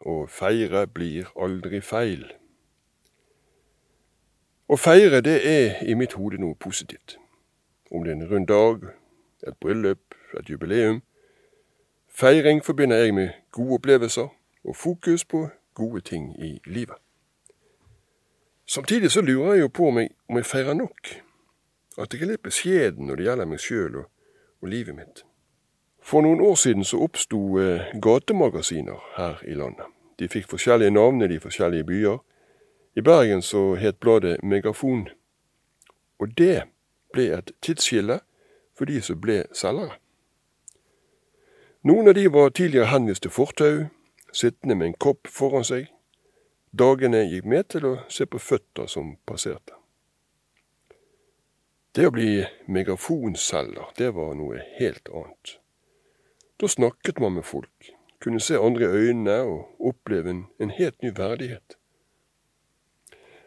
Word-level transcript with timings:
Å 0.00 0.24
feire 0.26 0.86
blir 0.86 1.28
aldri 1.36 1.80
feil. 1.84 2.24
Å 4.70 4.76
feire, 4.78 5.20
det 5.20 5.40
er 5.44 5.82
i 5.84 5.96
mitt 5.98 6.14
hode 6.16 6.38
noe 6.40 6.54
positivt. 6.54 7.18
Om 7.90 8.04
det 8.04 8.12
er 8.12 8.16
en 8.16 8.28
rund 8.30 8.46
dag, 8.48 8.84
et 9.46 9.56
bryllup, 9.60 10.14
et 10.38 10.50
jubileum. 10.50 11.02
Feiring 12.08 12.64
forbinder 12.64 12.96
jeg 12.96 13.14
med 13.14 13.28
gode 13.52 13.80
opplevelser 13.80 14.28
og 14.64 14.76
fokus 14.76 15.24
på 15.24 15.48
gode 15.74 16.00
ting 16.00 16.32
i 16.38 16.60
livet. 16.66 16.96
Samtidig 18.66 19.10
så 19.10 19.20
lurer 19.20 19.52
jeg 19.52 19.60
jo 19.60 19.68
på 19.68 19.88
om 19.88 19.98
jeg, 19.98 20.10
om 20.28 20.36
jeg 20.36 20.46
feirer 20.46 20.74
nok. 20.74 21.08
At 21.98 22.14
jeg 22.14 22.22
er 22.22 22.32
litt 22.32 22.42
beskjeden 22.42 23.06
når 23.06 23.16
det 23.16 23.24
gjelder 23.26 23.48
meg 23.50 23.60
sjøl 23.60 23.96
og, 24.04 24.04
og, 24.62 24.68
livet 24.68 24.94
mitt. 24.94 25.24
For 26.10 26.24
noen 26.26 26.40
år 26.42 26.56
siden 26.58 26.84
så 26.84 26.98
oppsto 27.04 27.38
eh, 27.62 27.92
gatemagasiner 28.02 28.98
her 29.14 29.42
i 29.46 29.54
landet. 29.54 29.86
De 30.18 30.26
fikk 30.28 30.48
forskjellige 30.50 30.90
navn 30.90 31.22
i 31.22 31.28
de 31.30 31.38
forskjellige 31.40 31.86
byer. 31.86 32.18
I 32.98 33.02
Bergen 33.06 33.42
så 33.42 33.76
het 33.78 34.00
bladet 34.02 34.42
Megafon. 34.42 35.06
Og 36.18 36.34
det 36.38 36.64
ble 37.14 37.28
et 37.36 37.52
tidsskille 37.62 38.18
for 38.74 38.90
de 38.90 38.98
som 39.06 39.20
ble 39.22 39.44
selgere. 39.54 40.00
Noen 41.86 42.10
av 42.10 42.18
de 42.18 42.26
var 42.32 42.50
tidligere 42.50 42.90
henvist 42.90 43.22
til 43.22 43.30
fortau, 43.30 43.86
sittende 44.32 44.74
med 44.74 44.90
en 44.90 44.98
kopp 44.98 45.30
foran 45.30 45.64
seg, 45.64 45.86
Dagene 46.70 47.24
gikk 47.26 47.46
med 47.50 47.68
til 47.74 47.86
å 47.86 47.94
se 48.10 48.26
på 48.30 48.38
føtter 48.38 48.86
som 48.90 49.16
passerte. 49.26 49.74
Det 51.94 52.06
å 52.06 52.12
bli 52.14 52.44
megafonselger, 52.70 53.90
det 53.98 54.12
var 54.14 54.36
noe 54.38 54.62
helt 54.78 55.10
annet. 55.10 55.59
Da 56.60 56.68
snakket 56.68 57.20
man 57.20 57.32
med 57.32 57.42
folk, 57.42 57.92
kunne 58.20 58.40
se 58.40 58.58
andre 58.58 58.84
i 58.84 59.04
øynene 59.08 59.40
og 59.40 59.86
oppleve 59.90 60.30
en, 60.30 60.46
en 60.60 60.70
helt 60.70 61.02
ny 61.02 61.12
verdighet. 61.16 61.76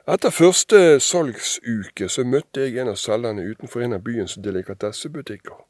Etter 0.07 0.33
første 0.35 0.99
salgsuke 0.99 2.09
så 2.09 2.25
møtte 2.27 2.65
jeg 2.65 2.81
en 2.81 2.89
av 2.91 2.97
selgerne 2.99 3.45
utenfor 3.47 3.85
en 3.85 3.93
av 3.95 4.01
byens 4.03 4.33
delikatessebutikker. 4.35 5.61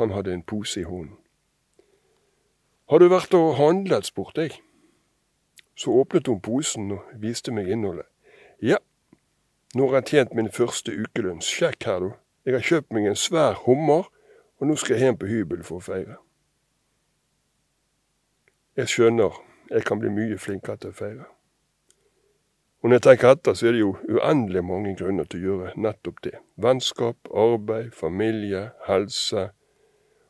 Han 0.00 0.10
hadde 0.16 0.32
en 0.34 0.42
pose 0.42 0.80
i 0.80 0.86
hånden. 0.88 1.14
Har 2.90 2.98
du 2.98 3.06
vært 3.12 3.36
og 3.36 3.54
handlet, 3.58 4.08
spurte 4.08 4.48
jeg. 4.48 4.56
Så 5.76 5.92
åpnet 5.94 6.26
hun 6.26 6.40
posen 6.40 6.90
og 6.96 7.10
viste 7.20 7.52
meg 7.54 7.68
innholdet. 7.70 8.08
Ja, 8.64 8.80
nå 9.76 9.90
har 9.90 10.00
jeg 10.00 10.10
tjent 10.10 10.34
min 10.34 10.50
første 10.50 10.94
ukelønns. 10.96 11.46
Sjekk 11.46 11.84
her, 11.84 12.00
du. 12.00 12.16
Jeg 12.48 12.56
har 12.56 12.64
kjøpt 12.64 12.96
meg 12.96 13.06
en 13.06 13.20
svær 13.20 13.60
hummer, 13.66 14.08
og 14.58 14.66
nå 14.66 14.74
skal 14.80 14.96
jeg 14.96 15.04
hjem 15.04 15.20
på 15.20 15.28
hybel 15.28 15.62
for 15.68 15.78
å 15.78 15.84
feire. 15.84 16.18
Jeg 18.78 18.88
skjønner, 18.92 19.34
jeg 19.70 19.82
kan 19.84 19.98
bli 19.98 20.10
mye 20.14 20.38
flinkere 20.38 20.78
til 20.78 20.92
å 20.94 20.96
feire. 20.96 21.24
Og 22.78 22.88
når 22.88 23.00
jeg 23.00 23.06
tenker 23.08 23.32
etter, 23.34 23.56
så 23.58 23.66
er 23.66 23.74
det 23.74 23.80
jo 23.82 23.94
uendelig 24.06 24.62
mange 24.64 24.92
grunner 24.96 25.26
til 25.26 25.40
å 25.40 25.48
gjøre 25.48 25.72
nettopp 25.82 26.20
det. 26.22 26.36
Vennskap, 26.62 27.18
arbeid, 27.34 27.90
familie, 27.90 28.68
helse. 28.86 29.48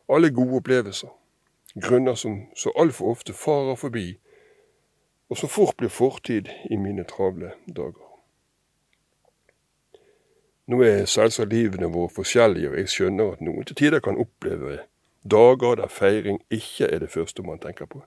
Alle 0.08 0.32
gode 0.32 0.62
opplevelser. 0.62 1.12
Grunner 1.76 2.16
som 2.16 2.40
så 2.56 2.72
altfor 2.80 3.12
ofte 3.12 3.36
farer 3.36 3.76
forbi 3.76 4.06
og 5.28 5.36
som 5.36 5.48
fort 5.48 5.76
blir 5.76 5.92
fortid 5.92 6.48
i 6.70 6.76
mine 6.76 7.04
travle 7.04 7.52
dager. 7.66 8.04
Nå 10.68 10.82
er 10.84 11.08
selvsagt 11.08 11.52
livene 11.52 11.88
våre 11.92 12.12
forskjellige, 12.12 12.70
og 12.70 12.76
jeg 12.76 12.92
skjønner 12.92 13.32
at 13.32 13.44
noen 13.44 13.64
til 13.68 13.76
tider 13.76 14.04
kan 14.04 14.20
oppleve 14.20 14.82
dager 15.24 15.80
der 15.80 15.92
feiring 15.92 16.40
ikke 16.52 16.88
er 16.88 17.04
det 17.04 17.12
første 17.12 17.44
man 17.44 17.60
tenker 17.60 17.88
på. 17.88 18.02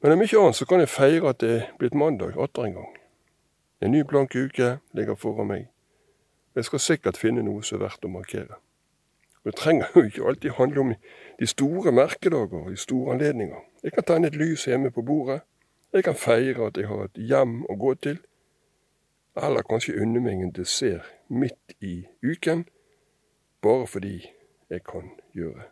Men 0.00 0.12
om 0.12 0.22
ikke 0.22 0.38
annet 0.38 0.56
så 0.56 0.66
kan 0.66 0.80
jeg 0.80 0.88
feire 0.88 1.32
at 1.32 1.40
det 1.42 1.50
er 1.56 1.66
blitt 1.78 1.94
mandag 1.94 2.38
atter 2.38 2.68
en 2.68 2.76
gang. 2.78 2.94
En 3.82 3.90
ny 3.90 4.04
blank 4.06 4.34
uke 4.34 4.78
ligger 4.94 5.14
foran 5.18 5.50
meg. 5.50 5.68
Jeg 6.54 6.64
skal 6.64 6.82
sikkert 6.82 7.18
finne 7.18 7.42
noe 7.42 7.62
som 7.62 7.78
er 7.78 7.86
verdt 7.88 8.06
å 8.06 8.10
markere. 8.10 8.58
Det 9.46 9.54
trenger 9.58 9.90
jo 9.94 10.04
ikke 10.06 10.26
alltid 10.26 10.56
handle 10.58 10.80
om 10.80 10.94
de 11.38 11.46
store 11.46 11.92
merkedager 11.92 12.58
og 12.64 12.70
de 12.70 12.76
store 12.76 13.14
anledninger. 13.14 13.60
Jeg 13.82 13.92
kan 13.92 14.06
tenne 14.06 14.30
et 14.30 14.36
lys 14.36 14.66
hjemme 14.66 14.90
på 14.90 15.02
bordet, 15.02 15.40
jeg 15.92 16.04
kan 16.04 16.14
feire 16.14 16.66
at 16.66 16.76
jeg 16.76 16.86
har 16.86 17.06
et 17.06 17.22
hjem 17.30 17.62
å 17.64 17.76
gå 17.80 17.94
til, 18.04 18.18
eller 19.38 19.64
kanskje 19.64 19.96
unne 20.02 20.20
meg 20.20 20.42
en 20.42 20.52
dessert 20.52 21.06
midt 21.30 21.78
i 21.80 22.02
uken, 22.22 22.66
bare 23.62 23.86
fordi 23.86 24.18
jeg 24.68 24.84
kan 24.84 25.14
gjøre 25.32 25.70